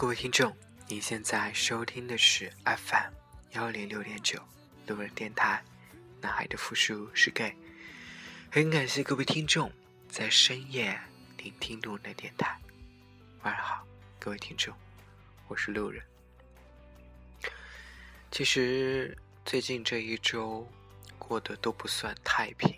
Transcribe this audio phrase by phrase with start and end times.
[0.00, 3.12] 各位听众，您现在收听的是 FM
[3.54, 4.40] 幺零六点九
[4.86, 5.60] 路人电台。
[6.20, 7.52] 男孩的复数是 gay。
[8.48, 9.72] 很感谢各位听众
[10.08, 10.96] 在深夜
[11.38, 12.56] 聆听路人的电台。
[13.42, 13.84] 晚上好，
[14.20, 14.72] 各位听众，
[15.48, 16.00] 我是路人。
[18.30, 20.64] 其实最近这一周
[21.18, 22.72] 过得都不算太平，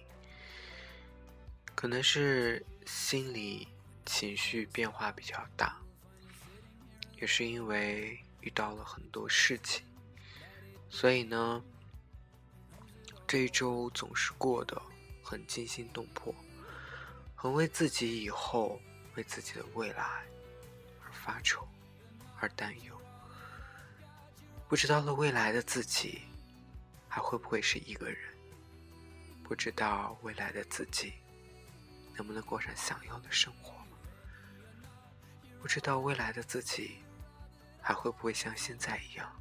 [1.74, 3.68] 可能是心理
[4.06, 5.76] 情绪变化比较大。
[7.20, 9.84] 也是因为遇到了很多事情，
[10.88, 11.62] 所以呢，
[13.26, 14.80] 这一周总是过得
[15.22, 16.34] 很惊心动魄，
[17.34, 18.80] 很为自己以后、
[19.16, 20.24] 为自己的未来
[21.04, 21.68] 而发愁、
[22.38, 22.98] 而担忧。
[24.66, 26.22] 不知道了未来的自己
[27.06, 28.18] 还会不会是一个人？
[29.44, 31.12] 不知道未来的自己
[32.16, 33.74] 能不能过上想要的生活？
[35.60, 36.96] 不知道未来的自己。
[37.82, 39.40] 还会不会像现在一样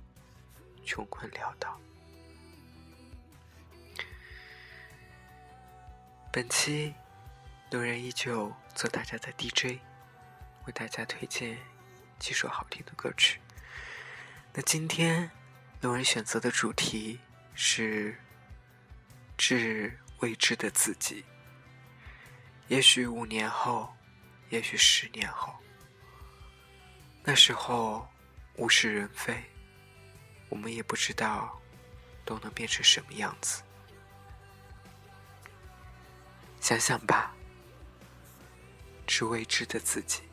[0.85, 1.79] 穷困潦倒？
[6.31, 6.93] 本期
[7.71, 9.79] 路人依旧做大家的 DJ，
[10.65, 11.57] 为大家推荐
[12.17, 13.41] 几首好听的歌曲。
[14.53, 15.29] 那今天
[15.81, 17.19] 路人选择的主题
[17.53, 18.17] 是
[19.37, 21.25] 致未知的自己。
[22.67, 23.95] 也许五年后，
[24.49, 25.53] 也许十年后，
[27.23, 28.07] 那时候。
[28.59, 29.41] 物是人非，
[30.49, 31.59] 我们也不知道
[32.25, 33.63] 都能变成什么样子。
[36.59, 37.33] 想想吧，
[39.07, 40.28] 是未知的自己。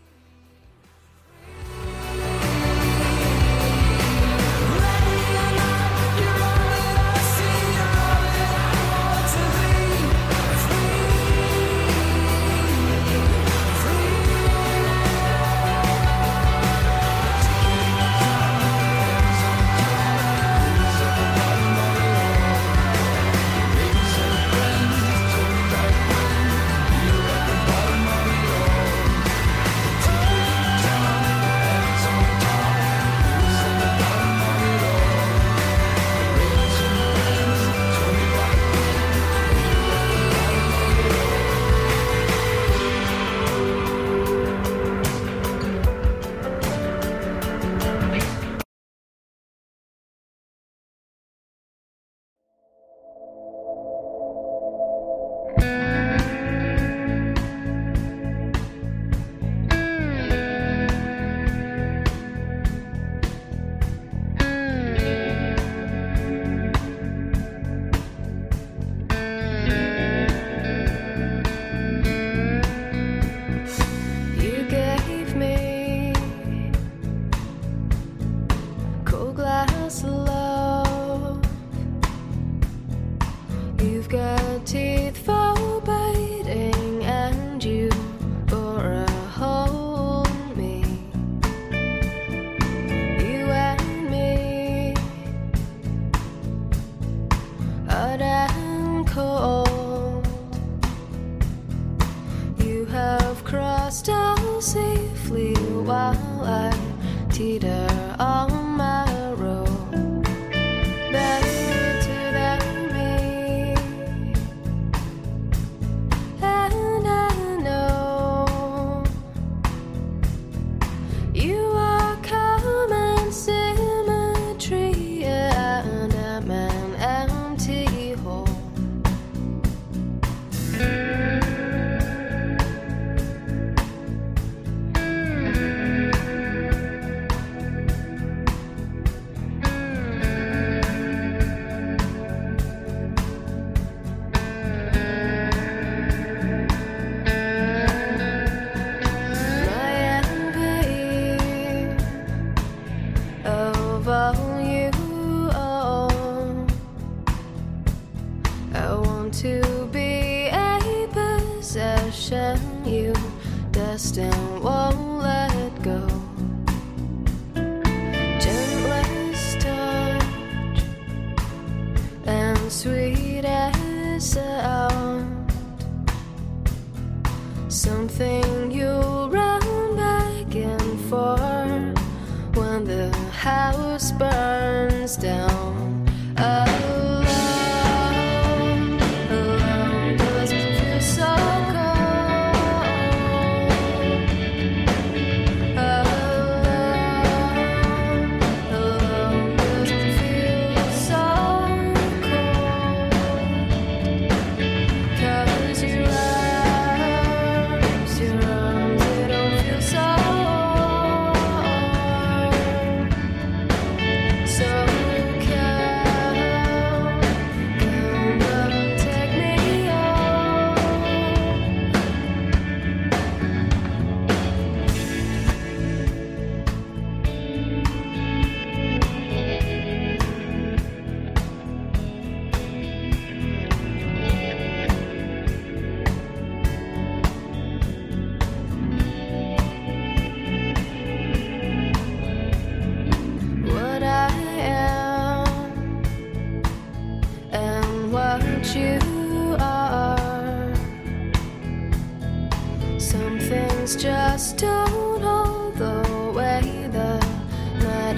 [184.12, 185.55] Burns down.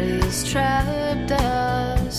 [0.08, 2.10] Is trapped a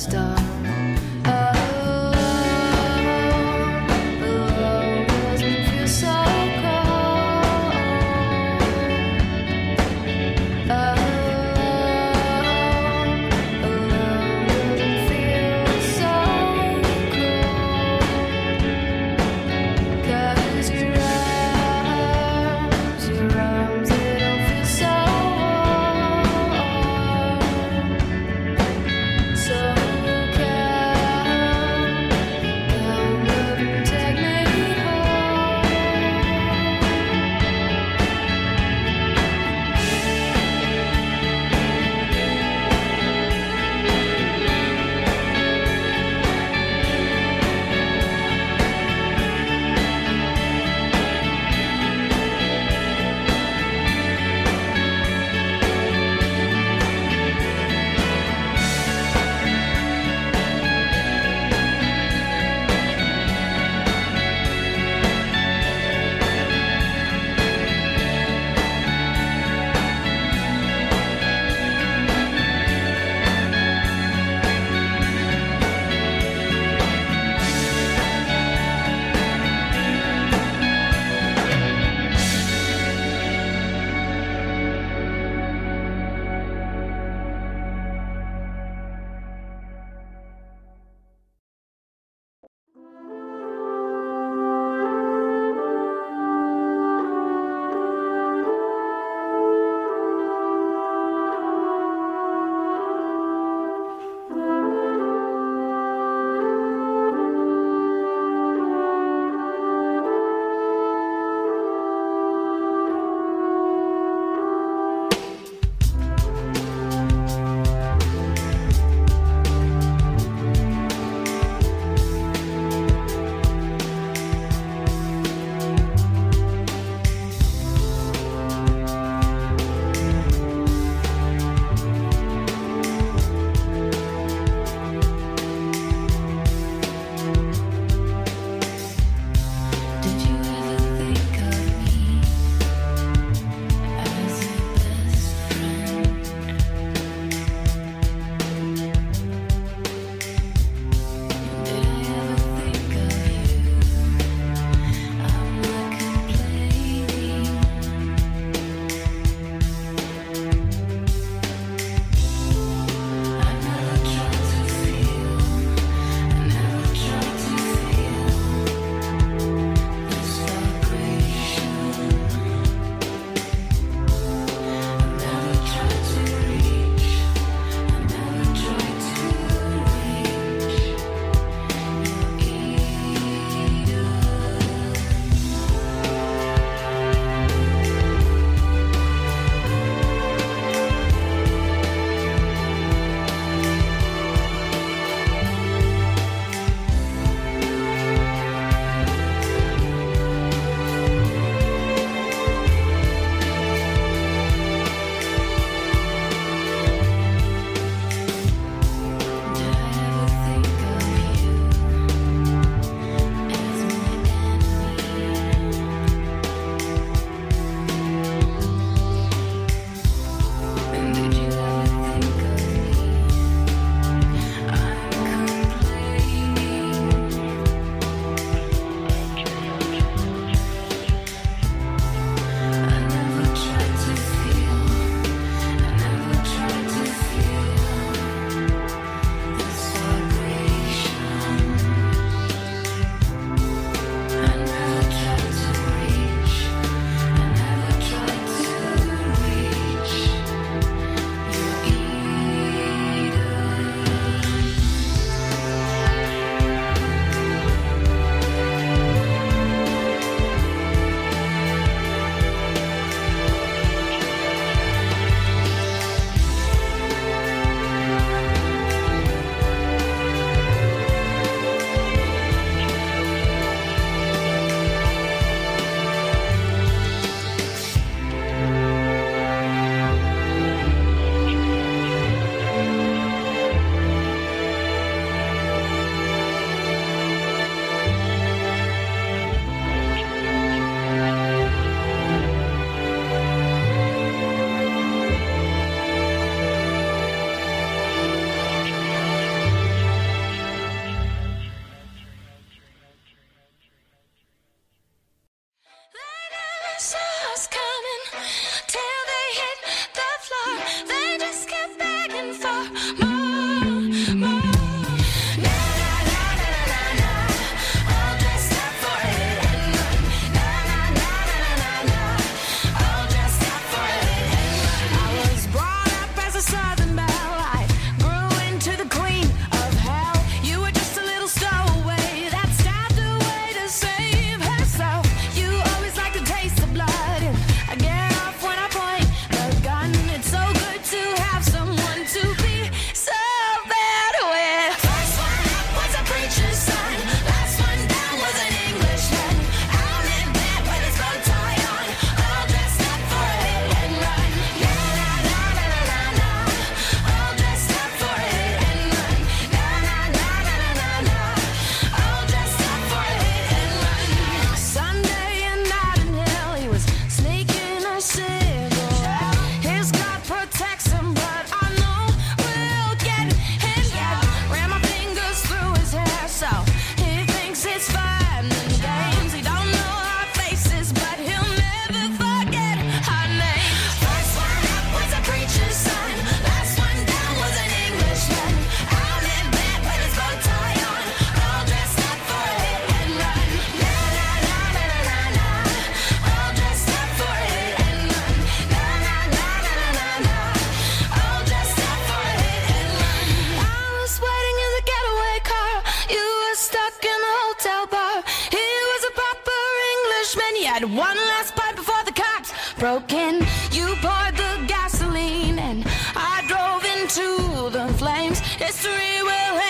[413.00, 413.62] broken.
[413.92, 416.04] You poured the gasoline and
[416.36, 418.60] I drove into the flames.
[418.60, 419.89] History will.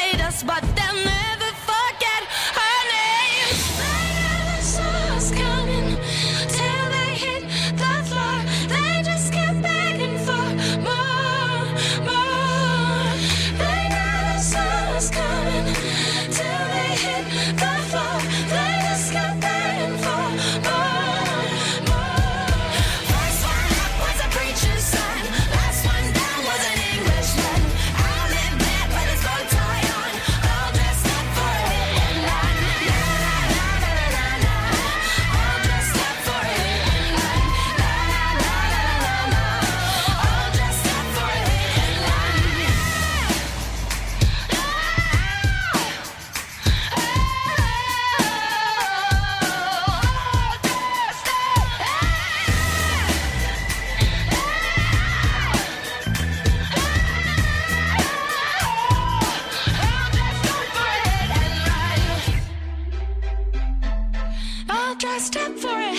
[65.00, 65.99] dressed up for it.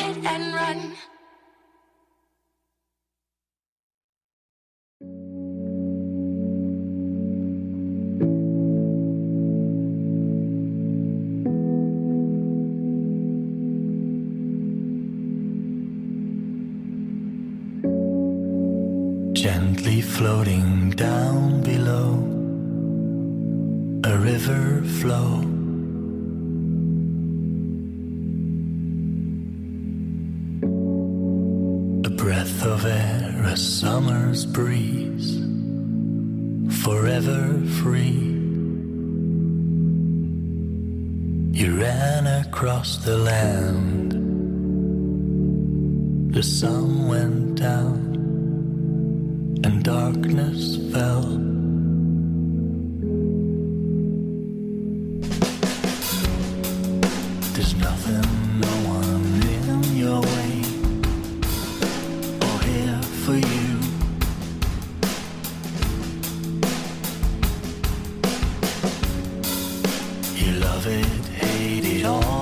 [32.03, 35.39] A breath of air, a summer's breeze,
[36.83, 38.21] forever free.
[41.53, 44.13] You ran across the land.
[46.33, 48.11] The sun went down
[49.63, 51.50] and darkness fell.
[70.81, 72.40] Love it, hate it all.